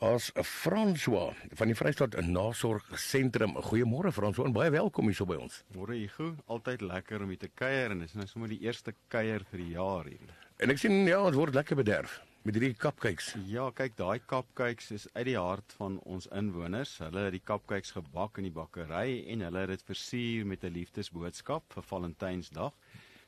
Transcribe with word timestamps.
as 0.00 0.30
François 0.42 1.34
van 1.52 1.68
die 1.68 1.76
Vrystaat 1.76 2.16
Nasorgsentrum. 2.24 3.56
Goeiemôre 3.68 4.12
François 4.12 4.48
en 4.48 4.54
baie 4.56 4.70
welkom 4.72 5.10
hier 5.10 5.18
so 5.18 5.28
by 5.28 5.36
ons. 5.36 5.60
Môre 5.76 5.98
Hugo, 5.98 6.32
altyd 6.46 6.84
lekker 6.86 7.24
om 7.24 7.32
hier 7.34 7.42
te 7.42 7.50
kuier 7.52 7.92
en 7.92 8.00
dis 8.00 8.14
nou 8.16 8.26
sommer 8.30 8.52
die 8.52 8.62
eerste 8.64 8.94
kuier 9.12 9.44
vir 9.50 9.64
die 9.64 9.72
jaar 9.74 10.08
hier. 10.08 10.32
En 10.62 10.72
ek 10.72 10.80
sien 10.80 11.02
ja, 11.04 11.20
dit 11.28 11.36
word 11.36 11.58
lekker 11.58 11.76
bederf 11.76 12.20
met 12.42 12.56
hierdie 12.56 12.74
cupcakes. 12.74 13.34
Ja, 13.46 13.68
kyk, 13.76 13.94
daai 13.98 14.18
cupcakes 14.26 14.90
is 14.96 15.06
uit 15.12 15.28
die 15.28 15.38
hart 15.38 15.76
van 15.78 16.00
ons 16.08 16.26
inwoners. 16.34 16.96
Hulle 17.04 17.28
het 17.28 17.36
die 17.36 17.44
cupcakes 17.44 17.92
gebak 17.94 18.40
in 18.40 18.48
die 18.48 18.54
bakkery 18.54 19.20
en 19.30 19.44
hulle 19.46 19.66
het 19.66 19.76
dit 19.76 19.86
versier 19.92 20.48
met 20.48 20.64
'n 20.64 20.72
liefdesboodskap 20.72 21.68
vir 21.76 21.82
Valentynsdag. 21.82 22.72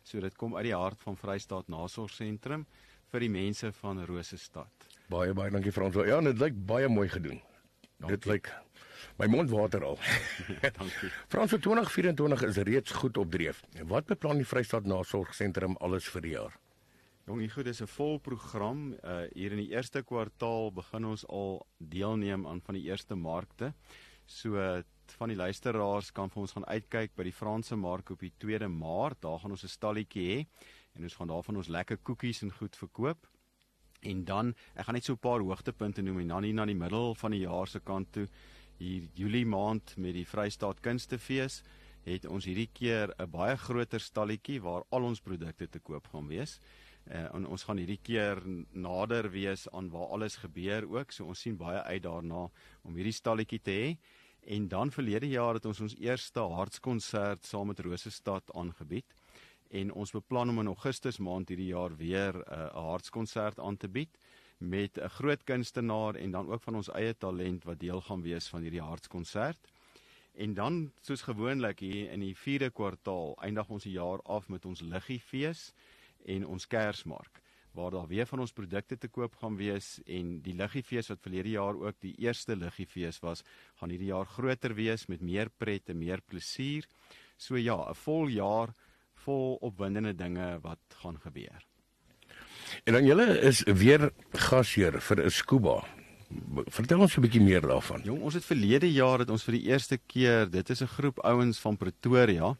So 0.02 0.20
dit 0.20 0.36
kom 0.36 0.56
uit 0.56 0.64
die 0.64 0.76
hart 0.76 1.00
van 1.00 1.16
Vrystaat 1.16 1.68
Nasorgsentrum 1.68 2.66
vir 3.14 3.28
die 3.28 3.30
mense 3.30 3.70
van 3.78 4.00
Rosestad. 4.08 4.88
Baie 5.12 5.34
baie 5.36 5.52
dankie 5.54 5.72
François. 5.74 6.08
Ja, 6.08 6.18
dit 6.24 6.40
lyk 6.42 6.56
baie 6.66 6.88
mooi 6.90 7.06
gedoen. 7.12 7.38
Dankie. 8.02 8.16
Dit 8.16 8.26
lyk 8.26 8.50
my 9.20 9.28
mond 9.30 9.52
water 9.52 9.84
al. 9.86 10.00
dankie. 10.80 11.10
François 11.30 11.62
2024 11.62 12.42
is 12.48 12.58
reeds 12.66 12.96
goed 12.98 13.20
op 13.20 13.30
dreef. 13.30 13.62
Wat 13.86 14.08
beplan 14.10 14.42
die 14.42 14.48
Vrystaat 14.48 14.88
Nasorgsentrum 14.90 15.78
alles 15.84 16.08
vir 16.10 16.26
die 16.26 16.34
jaar? 16.34 16.56
Jong, 17.28 17.38
hier 17.40 17.52
goed, 17.54 17.68
dis 17.70 17.80
'n 17.80 17.88
vol 17.88 18.18
program. 18.18 18.82
Uh 18.98 19.22
hier 19.32 19.54
in 19.54 19.62
die 19.62 19.70
eerste 19.70 20.02
kwartaal 20.02 20.72
begin 20.74 21.06
ons 21.14 21.22
al 21.28 21.62
deelneem 21.78 22.48
aan 22.50 22.60
van 22.66 22.74
die 22.74 22.84
eerste 22.90 23.14
markte. 23.14 23.74
So 24.26 24.58
van 25.20 25.28
die 25.28 25.38
luisteraars 25.38 26.10
kan 26.12 26.30
vir 26.32 26.42
ons 26.42 26.52
gaan 26.52 26.66
uitkyk 26.66 27.14
by 27.14 27.28
die 27.28 27.36
Franse 27.36 27.76
mark 27.76 28.10
op 28.10 28.20
die 28.20 28.32
2de 28.42 28.68
Maart. 28.68 29.22
Daar 29.22 29.38
gaan 29.38 29.54
ons 29.54 29.62
'n 29.62 29.68
stalletjie 29.68 30.26
hê 30.32 30.46
en 30.94 31.02
ons 31.02 31.14
gaan 31.14 31.30
daarvan 31.30 31.56
ons 31.56 31.68
lekker 31.68 31.98
koekies 32.02 32.42
en 32.42 32.52
goed 32.52 32.76
verkoop. 32.76 33.26
En 34.04 34.24
dan, 34.24 34.52
ek 34.74 34.86
gaan 34.86 34.94
net 34.94 35.04
so 35.04 35.14
'n 35.14 35.18
paar 35.18 35.40
hoogtepunte 35.40 36.02
noem 36.02 36.20
en 36.20 36.28
dan 36.28 36.42
hier 36.42 36.54
na 36.54 36.64
die 36.66 36.74
middel 36.74 37.14
van 37.14 37.30
die 37.30 37.40
jaar 37.40 37.66
se 37.66 37.80
kant 37.80 38.12
toe, 38.12 38.28
hier 38.78 39.08
Julie 39.14 39.46
maand 39.46 39.96
met 39.96 40.14
die 40.14 40.26
Vrystaat 40.26 40.80
Kunstefees, 40.80 41.62
het 42.04 42.26
ons 42.26 42.44
hierdie 42.44 42.68
keer 42.72 43.14
'n 43.18 43.30
baie 43.30 43.56
groter 43.56 44.00
stalletjie 44.00 44.60
waar 44.60 44.82
al 44.90 45.04
ons 45.04 45.20
produkte 45.20 45.68
te 45.68 45.78
koop 45.78 46.06
gaan 46.12 46.28
wees. 46.28 46.60
Uh, 47.06 47.34
en 47.34 47.46
ons 47.46 47.62
gaan 47.62 47.76
hierdie 47.76 48.00
keer 48.02 48.42
nader 48.72 49.30
wees 49.30 49.68
aan 49.72 49.90
waar 49.90 50.08
alles 50.08 50.36
gebeur 50.36 50.88
ook. 50.88 51.12
So 51.12 51.24
ons 51.24 51.40
sien 51.40 51.56
baie 51.56 51.82
uit 51.82 52.02
daarna 52.02 52.50
om 52.82 52.94
hierdie 52.94 53.12
stalletjie 53.12 53.60
te 53.60 53.70
hê. 53.70 53.98
En 54.46 54.68
dan 54.68 54.90
verlede 54.90 55.28
jaar 55.28 55.54
het 55.54 55.66
ons 55.66 55.80
ons 55.80 55.96
eerste 55.96 56.40
hartskonsert 56.40 57.44
saam 57.44 57.66
met 57.66 57.80
Rosestad 57.80 58.50
aangebied 58.54 59.14
en 59.74 59.92
ons 59.92 60.14
beplan 60.14 60.52
om 60.52 60.60
in 60.62 60.70
Augustus 60.70 61.18
maand 61.18 61.50
hierdie 61.50 61.72
jaar 61.72 61.96
weer 61.98 62.40
eh, 62.42 62.58
'n 62.58 62.76
uh, 62.76 62.88
hartskonsert 62.90 63.58
aan 63.58 63.76
te 63.76 63.88
bied 63.88 64.18
met 64.58 64.98
'n 64.98 65.08
groot 65.08 65.44
kunstenaar 65.44 66.14
en 66.14 66.30
dan 66.30 66.50
ook 66.52 66.62
van 66.62 66.74
ons 66.74 66.92
eie 66.92 67.14
talent 67.16 67.64
wat 67.64 67.80
deel 67.80 68.00
gaan 68.00 68.22
wees 68.22 68.48
van 68.48 68.62
hierdie 68.62 68.86
hartskonsert. 68.90 69.72
En 70.34 70.54
dan 70.54 70.92
soos 71.00 71.22
gewoonlik 71.22 71.78
hier 71.78 72.10
in 72.10 72.20
die 72.20 72.36
4de 72.36 72.70
kwartaal 72.70 73.36
eindig 73.40 73.68
ons 73.68 73.82
die 73.82 73.92
jaar 73.92 74.22
af 74.22 74.48
met 74.48 74.64
ons 74.64 74.80
liggiefees 74.80 75.72
en 76.24 76.46
ons 76.46 76.66
kersmark 76.66 77.42
waar 77.74 77.90
daar 77.90 78.06
weer 78.06 78.26
van 78.26 78.40
ons 78.40 78.52
produkte 78.52 78.98
te 78.98 79.08
koop 79.08 79.34
gaan 79.34 79.56
wees 79.56 79.98
en 80.06 80.40
die 80.42 80.54
liggiefees 80.54 81.08
wat 81.10 81.22
verlede 81.22 81.56
jaar 81.56 81.74
ook 81.74 81.96
die 82.00 82.14
eerste 82.22 82.54
liggiefees 82.56 83.18
was, 83.18 83.42
gaan 83.80 83.90
hierdie 83.90 84.12
jaar 84.12 84.26
groter 84.30 84.74
wees 84.74 85.08
met 85.10 85.20
meer 85.20 85.50
pret 85.50 85.90
en 85.90 85.98
meer 85.98 86.22
plesier. 86.22 86.86
So 87.36 87.56
ja, 87.56 87.90
'n 87.90 87.94
vol 87.94 88.28
jaar 88.28 88.74
vol 89.24 89.56
opwindende 89.60 90.14
dinge 90.14 90.58
wat 90.62 90.78
gaan 91.02 91.18
gebeur. 91.20 91.66
En 92.84 92.92
dan 92.92 93.06
julle 93.06 93.26
is 93.40 93.62
weer 93.64 94.10
gasheer 94.32 95.00
vir 95.00 95.24
'n 95.24 95.30
scuba. 95.30 95.84
Vertel 96.66 97.00
ons 97.00 97.16
'n 97.16 97.20
bietjie 97.20 97.40
meer 97.40 97.60
daarvan. 97.60 98.02
Jong, 98.02 98.20
ons 98.20 98.34
het 98.34 98.44
verlede 98.44 98.92
jaar 98.92 99.18
het 99.18 99.30
ons 99.30 99.44
vir 99.44 99.54
die 99.54 99.66
eerste 99.70 99.98
keer, 100.06 100.50
dit 100.50 100.70
is 100.70 100.82
'n 100.82 100.94
groep 100.96 101.18
ouens 101.24 101.58
van 101.58 101.76
Pretoria 101.76 102.56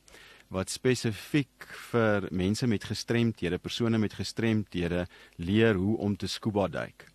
wat 0.49 0.71
spesifiek 0.71 1.67
vir 1.91 2.29
mense 2.31 2.67
met 2.67 2.85
gestremthede, 2.85 3.59
persone 3.59 3.99
met 3.99 4.13
gestremthede 4.13 5.07
leer 5.37 5.75
hoe 5.75 5.97
om 5.99 6.17
te 6.17 6.27
scuba 6.27 6.69
duik. 6.69 7.09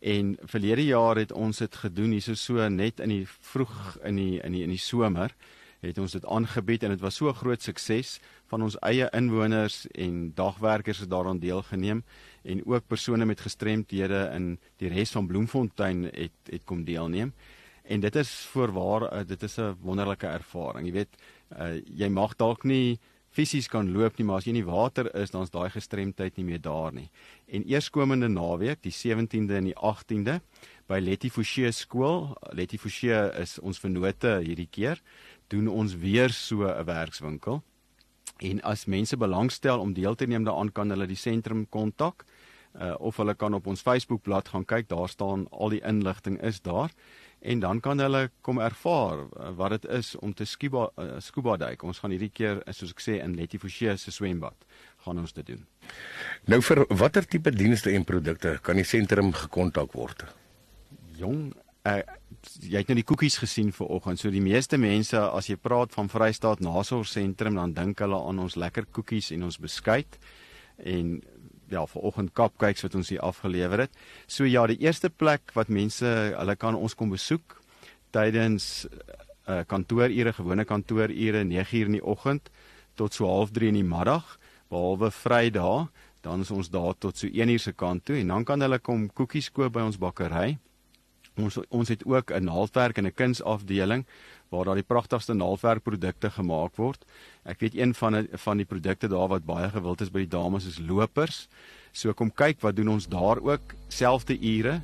En 0.00 0.36
verlede 0.44 0.84
jaar 0.84 1.16
het 1.16 1.32
ons 1.32 1.58
dit 1.58 1.76
gedoen 1.76 2.10
hierso 2.10 2.34
so 2.34 2.68
net 2.68 3.00
in 3.00 3.08
die 3.08 3.26
vroeg 3.26 3.98
in 4.04 4.16
die 4.16 4.40
in 4.40 4.52
die 4.52 4.62
in 4.62 4.70
die 4.70 4.82
somer 4.82 5.34
het 5.80 5.98
ons 5.98 6.12
dit 6.12 6.26
aangebied 6.26 6.82
en 6.82 6.94
dit 6.94 7.00
was 7.00 7.16
so 7.16 7.28
'n 7.28 7.34
groot 7.34 7.62
sukses 7.62 8.20
van 8.46 8.62
ons 8.62 8.78
eie 8.80 9.08
inwoners 9.12 9.86
en 9.94 10.32
dagwerkers 10.34 10.98
het 10.98 11.10
daaraan 11.10 11.38
deelgeneem 11.38 12.04
en 12.44 12.66
ook 12.66 12.86
persone 12.86 13.24
met 13.24 13.40
gestremthede 13.40 14.30
in 14.34 14.58
die 14.76 14.88
res 14.88 15.10
van 15.10 15.26
Bloemfontein 15.26 16.04
het 16.04 16.32
het 16.50 16.64
kom 16.64 16.84
deelneem. 16.84 17.32
En 17.82 18.00
dit 18.00 18.16
is 18.16 18.30
voorwaar 18.50 19.12
uh, 19.12 19.26
dit 19.26 19.42
is 19.42 19.56
'n 19.56 19.76
wonderlike 19.80 20.26
ervaring. 20.26 20.86
Jy 20.86 20.92
weet, 20.92 21.16
uh, 21.58 21.80
jy 21.84 22.08
mag 22.08 22.36
dalk 22.36 22.64
nie 22.64 22.98
fisies 23.36 23.68
kan 23.68 23.92
loop 23.92 24.16
nie, 24.16 24.24
maar 24.26 24.40
as 24.40 24.46
jy 24.46 24.54
in 24.54 24.62
die 24.62 24.70
water 24.70 25.10
is, 25.14 25.32
dan 25.34 25.44
is 25.44 25.52
daai 25.52 25.68
gestremdheid 25.74 26.38
nie 26.38 26.46
meer 26.48 26.62
daar 26.62 26.94
nie. 26.96 27.10
En 27.52 27.66
eerskomende 27.68 28.28
naweek, 28.32 28.80
die 28.82 28.94
17de 28.94 29.58
en 29.60 29.68
die 29.70 29.76
18de 29.76 30.40
by 30.88 31.00
Letty 31.02 31.30
Fouché 31.34 31.72
skool, 31.74 32.30
Letty 32.56 32.78
Fouché 32.78 33.26
is 33.42 33.58
ons 33.58 33.80
vennote 33.82 34.38
hierdie 34.46 34.68
keer, 34.70 35.02
doen 35.52 35.68
ons 35.68 35.96
weer 35.96 36.30
so 36.30 36.66
'n 36.66 36.84
werkswinkel. 36.84 37.62
En 38.36 38.62
as 38.62 38.84
mense 38.84 39.16
belangstel 39.16 39.80
om 39.80 39.92
deel 39.92 40.14
te 40.14 40.26
neem 40.26 40.44
daaraan, 40.44 40.72
kan 40.72 40.90
hulle 40.90 41.06
die 41.06 41.16
sentrum 41.16 41.68
kontak 41.68 42.24
uh, 42.80 42.94
of 42.98 43.16
hulle 43.16 43.34
kan 43.34 43.54
op 43.54 43.66
ons 43.66 43.80
Facebookblad 43.80 44.48
gaan 44.48 44.64
kyk, 44.64 44.88
daar 44.88 45.08
staan 45.08 45.46
al 45.50 45.68
die 45.68 45.82
inligting 45.84 46.40
is 46.42 46.60
daar 46.60 46.90
en 47.40 47.60
dan 47.60 47.80
kan 47.80 48.00
hulle 48.00 48.30
kom 48.40 48.58
ervaar 48.58 49.18
uh, 49.18 49.50
wat 49.56 49.70
dit 49.76 49.84
is 49.84 50.14
om 50.16 50.32
te 50.34 50.44
scuba 50.44 50.88
uh, 50.98 51.16
scuba 51.18 51.56
duik. 51.56 51.82
Ons 51.82 52.00
gaan 52.02 52.10
hierdie 52.10 52.32
keer 52.32 52.62
soos 52.72 52.94
ek 52.94 53.02
sê 53.04 53.18
in 53.22 53.36
Letty 53.36 53.60
Fouché 53.62 53.96
se 54.00 54.12
swembad 54.12 54.66
gaan 55.04 55.20
ons 55.22 55.36
dit 55.36 55.46
doen. 55.46 55.62
Nou 56.50 56.60
vir 56.64 56.84
watter 56.88 57.28
tipe 57.28 57.52
dienste 57.52 57.92
en 57.92 58.04
produkte 58.08 58.56
kan 58.62 58.80
die 58.80 58.88
sentrum 58.88 59.32
gekontak 59.36 59.94
word? 59.94 60.24
Jong, 61.16 61.52
uh, 61.86 62.00
jy 62.62 62.80
het 62.80 62.90
nou 62.90 62.96
die 62.98 63.06
koekies 63.06 63.38
gesien 63.42 63.72
vir 63.74 63.90
oggend. 63.98 64.20
So 64.20 64.32
die 64.34 64.42
meeste 64.44 64.78
mense 64.80 65.20
as 65.20 65.50
jy 65.50 65.56
praat 65.60 65.94
van 65.96 66.10
Vrystaat 66.10 66.62
Nasorgsentrum 66.64 67.58
dan 67.58 67.74
dink 67.76 68.02
hulle 68.04 68.18
aan 68.28 68.42
ons 68.42 68.58
lekker 68.58 68.88
koekies 68.92 69.32
en 69.36 69.46
ons 69.48 69.60
beskuit 69.62 70.18
en 70.84 71.16
ja, 71.72 71.82
vir 71.90 72.06
oggend 72.06 72.32
cupcakes 72.36 72.84
wat 72.86 72.94
ons 72.98 73.10
hier 73.10 73.22
afgelewer 73.26 73.86
het. 73.86 73.94
So 74.30 74.46
ja, 74.46 74.66
die 74.70 74.78
eerste 74.84 75.10
plek 75.10 75.54
wat 75.58 75.72
mense 75.72 76.06
hulle 76.06 76.56
kan 76.58 76.78
ons 76.78 76.94
kom 76.94 77.10
besoek 77.14 77.58
tydens 78.14 78.86
uh, 78.86 79.62
kantoorure, 79.68 80.32
gewone 80.36 80.64
kantoorure 80.64 81.42
9:00 81.44 81.90
in 81.90 81.98
die 81.98 82.04
oggend 82.04 82.50
tot 82.96 83.14
so 83.14 83.26
0:30 83.26 83.68
in 83.68 83.80
die 83.80 83.84
middag, 83.84 84.38
behalwe 84.70 85.10
Vrydae, 85.10 85.88
dan 86.22 86.40
is 86.40 86.50
ons 86.50 86.70
daar 86.70 86.94
tot 86.98 87.16
so 87.16 87.26
1:00 87.26 87.58
se 87.58 87.72
kant 87.72 88.04
toe 88.04 88.16
en 88.20 88.28
dan 88.28 88.44
kan 88.44 88.60
hulle 88.60 88.78
kom 88.78 89.10
koekies 89.10 89.50
koop 89.50 89.72
by 89.72 89.80
ons 89.80 89.98
bakkery. 89.98 90.58
Ons 91.36 91.58
ons 91.68 91.88
het 91.88 92.04
ook 92.04 92.30
'n 92.32 92.44
naaldwerk 92.44 92.98
en 92.98 93.06
'n 93.06 93.14
kunsafdeling 93.14 94.04
waar 94.48 94.64
daar 94.64 94.78
die 94.78 94.86
pragtigste 94.86 95.34
naaldwerkprodukte 95.34 96.30
gemaak 96.30 96.76
word. 96.76 97.04
Ek 97.44 97.60
weet 97.60 97.76
een 97.76 97.94
van 97.94 98.12
die, 98.12 98.28
van 98.32 98.56
die 98.56 98.66
produkte 98.66 99.08
daar 99.08 99.28
wat 99.28 99.44
baie 99.44 99.68
gewild 99.68 100.00
is 100.00 100.10
by 100.10 100.18
die 100.18 100.34
dames 100.38 100.66
is 100.66 100.78
lopers. 100.78 101.48
So 101.92 102.12
kom 102.12 102.30
kyk 102.30 102.60
wat 102.60 102.76
doen 102.76 102.88
ons 102.88 103.08
daar 103.08 103.40
ook 103.42 103.74
selfde 103.88 104.38
ure. 104.38 104.82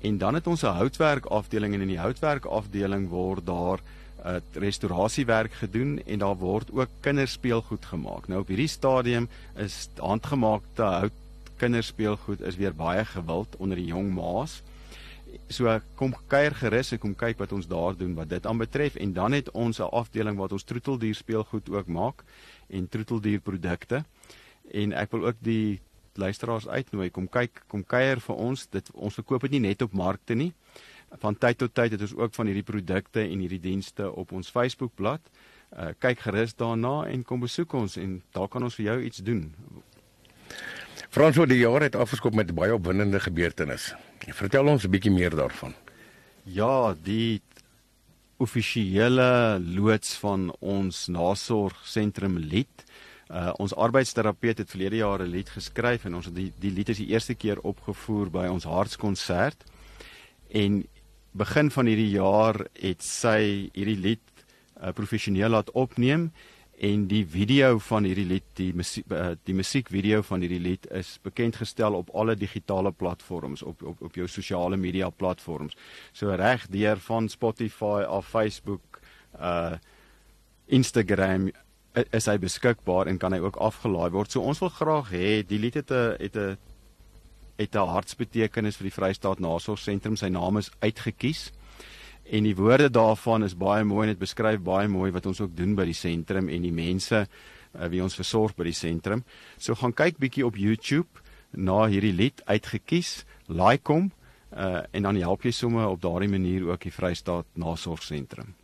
En 0.00 0.18
dan 0.18 0.34
het 0.34 0.46
ons 0.46 0.62
'n 0.62 0.76
houtwerk 0.78 1.26
afdeling 1.26 1.74
en 1.74 1.80
in 1.80 1.88
die 1.88 1.98
houtwerk 1.98 2.44
afdeling 2.44 3.08
word 3.08 3.46
daar 3.46 3.78
'n 4.24 4.28
uh, 4.28 4.40
restaurasiewerk 4.52 5.52
gedoen 5.52 6.02
en 6.06 6.18
daar 6.18 6.36
word 6.36 6.72
ook 6.72 6.88
kinderspeelgoed 7.00 7.84
gemaak. 7.84 8.28
Nou 8.28 8.40
op 8.40 8.48
hierdie 8.48 8.68
stadium 8.68 9.28
is 9.56 9.88
handgemaakte 9.96 10.82
hout 10.82 11.12
kinderspeelgoed 11.56 12.40
is 12.40 12.56
weer 12.56 12.74
baie 12.74 13.04
gewild 13.04 13.56
onder 13.56 13.76
die 13.76 13.86
jong 13.86 14.14
ma's. 14.14 14.62
So 15.48 15.80
kom 15.94 16.14
kuier 16.30 16.54
gerus 16.54 16.92
en 16.92 16.98
kom 17.02 17.14
kyk 17.14 17.38
wat 17.38 17.52
ons 17.52 17.68
daar 17.70 17.96
doen 17.96 18.14
wat 18.14 18.28
dit 18.30 18.46
aanbetref 18.46 18.96
en 18.96 19.12
dan 19.12 19.32
het 19.32 19.50
ons 19.50 19.78
'n 19.78 19.90
afdeling 19.90 20.36
wat 20.36 20.52
ons 20.52 20.64
troeteldier 20.64 21.14
speelgoed 21.14 21.70
ook 21.70 21.86
maak 21.86 22.24
en 22.68 22.88
troeteldierprodukte. 22.88 24.04
En 24.72 24.92
ek 24.92 25.10
wil 25.10 25.26
ook 25.26 25.36
die 25.40 25.80
luisteraars 26.14 26.68
uitnooi 26.68 27.10
kom 27.10 27.28
kyk, 27.28 27.62
kom 27.66 27.84
kuier 27.84 28.20
vir 28.20 28.36
ons. 28.36 28.66
Dit 28.66 28.90
ons 28.94 29.14
verkoop 29.14 29.40
dit 29.40 29.50
nie 29.50 29.68
net 29.68 29.82
op 29.82 29.92
markte 29.92 30.34
nie. 30.34 30.52
Van 31.18 31.34
tyd 31.34 31.58
tot 31.58 31.74
tyd 31.74 31.92
het 31.96 32.00
ons 32.00 32.14
ook 32.14 32.34
van 32.34 32.46
hierdie 32.46 32.66
produkte 32.66 33.20
en 33.20 33.38
hierdie 33.38 33.60
dienste 33.60 34.10
op 34.10 34.32
ons 34.32 34.50
Facebookblad. 34.50 35.20
Uh 35.70 35.92
kyk 35.98 36.18
gerus 36.18 36.54
daarna 36.54 37.06
en 37.06 37.22
kom 37.22 37.40
besoek 37.40 37.72
ons 37.72 37.96
en 37.96 38.22
daar 38.34 38.48
kan 38.48 38.62
ons 38.62 38.74
vir 38.74 38.84
jou 38.84 39.02
iets 39.02 39.22
doen. 39.22 39.54
Frans, 41.10 41.34
hoe 41.36 41.46
die 41.50 41.58
jaar 41.58 41.82
het 41.82 41.96
afgeskop 41.98 42.36
met 42.38 42.52
baie 42.54 42.70
opwindende 42.70 43.18
gebeurtenisse. 43.18 43.96
Vertel 44.30 44.68
ons 44.70 44.84
'n 44.86 44.90
bietjie 44.90 45.10
meer 45.10 45.34
daarvan. 45.34 45.74
Ja, 46.44 46.94
die 47.02 47.42
offisiële 48.36 49.58
loods 49.58 50.14
van 50.14 50.54
ons 50.60 51.08
nasorgsentrum 51.08 52.38
Lied. 52.38 52.84
Uh 53.28 53.52
ons 53.58 53.74
arbeidsterapeut 53.74 54.58
het 54.58 54.70
verlede 54.70 54.96
jaar 54.96 55.18
'n 55.18 55.30
lied 55.30 55.48
geskryf 55.48 56.04
en 56.04 56.14
ons 56.14 56.24
het 56.26 56.34
die 56.34 56.52
die 56.58 56.70
lied 56.70 56.88
is 56.88 56.98
die 56.98 57.10
eerste 57.10 57.34
keer 57.34 57.58
opgevoer 57.58 58.30
by 58.30 58.46
ons 58.46 58.64
hartskonsert. 58.64 59.64
En 60.48 60.86
begin 61.32 61.70
van 61.70 61.86
hierdie 61.86 62.10
jaar 62.10 62.66
het 62.72 63.02
sy 63.02 63.70
hierdie 63.72 63.98
lied 63.98 64.26
uh, 64.82 64.92
professioneel 64.92 65.48
laat 65.48 65.70
opneem 65.70 66.30
en 66.80 67.02
die 67.10 67.26
video 67.28 67.78
van 67.84 68.06
hierdie 68.08 68.24
lied 68.24 68.46
die 68.56 68.70
musiek 68.72 69.10
uh, 69.12 69.34
die 69.44 69.54
musiekvideo 69.56 70.22
van 70.24 70.40
hierdie 70.40 70.62
lied 70.64 70.86
is 70.96 71.18
bekend 71.22 71.58
gestel 71.60 71.96
op 71.98 72.08
alle 72.16 72.36
digitale 72.40 72.92
platforms 72.92 73.62
op 73.62 73.82
op 73.82 74.00
op 74.00 74.16
jou 74.16 74.28
sosiale 74.28 74.76
media 74.80 75.10
platforms. 75.10 75.76
So 76.12 76.32
reg 76.32 76.64
deur 76.72 76.96
van 77.04 77.28
Spotify 77.28 78.06
af 78.08 78.28
Facebook 78.28 79.00
uh 79.38 79.76
Instagram 80.70 81.50
is 82.14 82.28
hy 82.30 82.36
beskikbaar 82.38 83.08
en 83.10 83.18
kan 83.18 83.34
hy 83.34 83.40
ook 83.42 83.56
afgelaai 83.58 84.10
word. 84.14 84.30
So 84.30 84.40
ons 84.40 84.60
wil 84.62 84.70
graag 84.70 85.10
hê 85.10 85.40
die 85.46 85.58
lied 85.58 85.74
het 85.74 85.90
'n 85.90 86.16
het 86.18 86.36
'n 86.36 86.56
het 87.58 87.74
'n 87.74 87.92
hartsbetekenis 87.92 88.76
vir 88.76 88.88
die 88.88 88.96
Vrystaat 88.98 89.40
Nasorgsentrum. 89.40 90.16
Sy 90.16 90.28
naam 90.28 90.56
is 90.56 90.70
uitgekies. 90.80 91.50
En 92.30 92.46
die 92.46 92.56
woorde 92.56 92.90
daarvan 92.90 93.44
is 93.44 93.56
baie 93.58 93.84
mooi 93.84 94.08
en 94.08 94.14
dit 94.14 94.20
beskryf 94.20 94.60
baie 94.62 94.88
mooi 94.88 95.10
wat 95.12 95.26
ons 95.26 95.40
ook 95.40 95.56
doen 95.56 95.74
by 95.74 95.84
die 95.88 95.96
sentrum 95.96 96.48
en 96.48 96.62
die 96.62 96.74
mense 96.74 97.24
uh, 97.24 97.88
wie 97.90 98.02
ons 98.02 98.14
versorg 98.18 98.54
by 98.58 98.68
die 98.68 98.76
sentrum. 98.76 99.24
So 99.58 99.74
gaan 99.74 99.94
kyk 99.96 100.20
bietjie 100.22 100.46
op 100.46 100.58
YouTube 100.58 101.22
na 101.50 101.84
hierdie 101.90 102.14
lied 102.14 102.42
uitgekies, 102.46 103.24
like 103.48 103.90
hom 103.90 104.12
uh, 104.54 104.82
en 104.90 105.02
dan 105.08 105.18
help 105.22 105.44
jy 105.46 105.52
sommer 105.54 105.88
op 105.90 106.02
daardie 106.02 106.30
manier 106.30 106.68
ook 106.70 106.86
die 106.86 106.94
Vrystaat 106.94 107.46
Nasorgsentrum. 107.58 108.54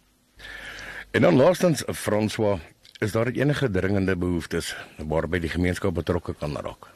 En 1.10 1.22
dan 1.22 1.36
laastens 1.36 1.82
François, 1.96 2.60
is 3.00 3.12
daar 3.12 3.28
enige 3.28 3.70
dringende 3.70 4.16
behoeftes 4.16 4.74
waarby 4.98 5.40
die 5.40 5.52
gemeenskap 5.52 5.94
betrokke 5.94 6.34
kan 6.34 6.56
raak? 6.56 6.90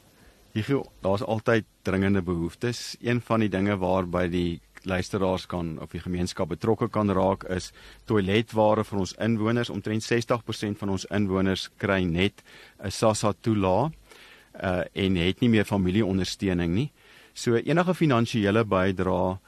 Hier 0.53 0.83
daar's 1.01 1.23
altyd 1.23 1.65
dringende 1.87 2.23
behoeftes. 2.23 2.97
Een 3.01 3.21
van 3.21 3.41
die 3.41 3.49
dinge 3.49 3.77
waarby 3.79 4.27
die 4.29 4.61
luisteraars 4.83 5.47
kan 5.47 5.79
of 5.81 5.91
die 5.91 6.01
gemeenskap 6.01 6.49
betrokke 6.49 6.89
kan 6.89 7.11
raak 7.11 7.45
is 7.53 7.71
toiletware 8.05 8.85
vir 8.85 8.99
ons 8.99 9.15
inwoners. 9.19 9.71
Omtrent 9.71 10.05
60% 10.05 10.79
van 10.79 10.95
ons 10.97 11.07
inwoners 11.11 11.69
kry 11.77 12.03
net 12.05 12.43
'n 12.83 12.91
SASSA 12.91 13.33
toelaag 13.41 13.93
uh 14.63 14.83
en 14.93 15.17
het 15.17 15.41
nie 15.41 15.49
meer 15.49 15.65
familieondersteuning 15.65 16.75
nie. 16.75 16.91
So 17.35 17.57
enige 17.57 17.95
finansiële 17.95 18.65
bydrae, 18.65 19.39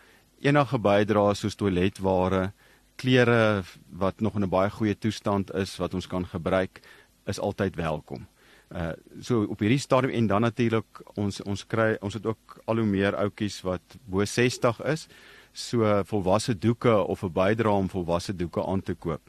enige 0.41 0.79
bydrae 0.79 1.35
soos 1.35 1.55
toiletware, 1.55 2.53
klere 2.97 3.63
wat 3.91 4.21
nog 4.21 4.35
in 4.35 4.45
'n 4.45 4.49
baie 4.49 4.71
goeie 4.71 4.99
toestand 4.99 5.55
is 5.55 5.77
wat 5.77 5.95
ons 5.95 6.07
kan 6.07 6.27
gebruik, 6.27 6.81
is 7.27 7.41
altyd 7.41 7.77
welkom. 7.77 8.27
Uh 8.73 8.93
so 9.21 9.45
op 9.53 9.61
hierdie 9.61 9.79
stadium 9.79 10.13
en 10.17 10.27
dan 10.27 10.41
natuurlik 10.41 11.03
ons 11.15 11.43
ons 11.43 11.67
kry 11.67 11.97
ons 12.01 12.15
het 12.15 12.27
ook 12.27 12.61
al 12.65 12.81
hoe 12.81 12.87
meer 12.89 13.17
ouetjies 13.17 13.61
wat 13.67 13.97
bo 14.09 14.25
60 14.25 14.81
is. 14.89 15.07
So 15.53 16.03
volwasse 16.09 16.59
doeke 16.59 16.95
of 17.05 17.23
'n 17.23 17.33
bydrae 17.33 17.73
om 17.73 17.91
volwasse 17.91 18.37
doeke 18.37 18.65
aan 18.67 18.83
te 18.83 18.95
koop 18.95 19.21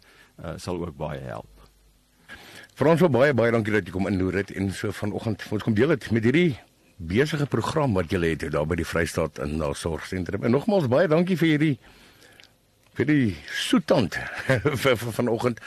uh 0.43 0.57
sal 0.57 0.79
ook 0.79 0.97
baie 0.97 1.19
help. 1.19 1.49
Frans, 2.73 3.01
baie 3.01 3.33
baie 3.33 3.51
dankie 3.51 3.73
dat 3.73 3.85
jy 3.85 3.91
kom 3.91 4.07
inloer 4.07 4.33
het 4.33 4.51
en 4.51 4.71
so 4.71 4.91
vanoggend 4.91 5.43
ons 5.51 5.63
kom 5.63 5.73
deel 5.73 5.87
dit 5.87 6.11
met 6.11 6.23
hierdie 6.23 6.59
besige 6.97 7.45
program 7.45 7.93
wat 7.93 8.11
jy 8.11 8.21
het 8.23 8.51
daar 8.51 8.65
by 8.65 8.75
die 8.75 8.87
Vrystaat 8.87 9.37
in 9.43 9.57
na 9.57 9.73
sorgsentrum. 9.73 10.43
En 10.43 10.51
nogmaals 10.51 10.87
baie 10.87 11.07
dankie 11.07 11.37
vir 11.37 11.47
hierdie 11.47 11.77
vir 12.95 13.05
die 13.05 13.35
soetand 13.67 14.15
vir 14.83 14.97
vanoggend 14.97 15.59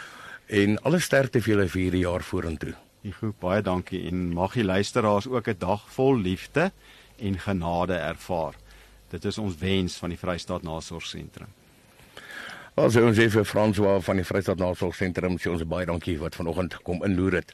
en 0.47 0.79
alle 0.83 0.99
sterkte 0.99 1.43
vir 1.43 1.55
julle 1.55 1.69
vir 1.69 1.83
hierdie 1.83 2.05
jaar 2.07 2.23
vorentoe. 2.23 2.75
Igo, 3.07 3.31
baie 3.39 3.63
dankie 3.63 4.01
en 4.09 4.33
mag 4.35 4.57
die 4.59 4.65
luisteraars 4.65 5.29
ook 5.31 5.49
'n 5.49 5.59
dag 5.59 5.83
vol 5.95 6.17
liefde 6.19 6.73
en 7.19 7.39
genade 7.39 7.95
ervaar. 7.95 8.55
Dit 9.11 9.25
is 9.25 9.39
ons 9.39 9.57
wens 9.59 9.97
van 9.97 10.09
die 10.09 10.19
Vrystaat 10.19 10.63
Nasorgsentrum. 10.63 11.49
Ons 12.75 12.97
sê 12.97 13.03
ons 13.03 13.19
effe 13.19 13.45
François 13.45 14.03
van 14.03 14.17
die 14.17 14.25
Vrystaat 14.25 14.59
Nasorgsentrum 14.59 15.39
sê 15.39 15.51
ons 15.51 15.63
baie 15.65 15.87
dankie 15.87 16.19
wat 16.19 16.35
vanoggend 16.35 16.83
kom 16.83 17.05
inloer 17.05 17.33
het. 17.33 17.53